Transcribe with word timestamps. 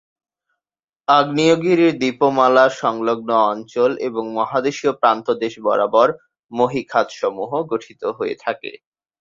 আগ্নেয়গিরি 1.07 1.87
দ্বীপমালা 1.99 2.65
সংলগ্ন 2.81 3.29
অঞ্চল 3.51 3.91
এবং 4.07 4.23
মহাদেশীয় 4.37 4.93
প্রান্তদেশ 5.01 5.53
বরাবর 5.65 6.07
মহীখাতসমূহ 6.51 7.51
গঠিত 7.71 8.01
হয়ে 8.17 8.35
থাকে। 8.43 8.71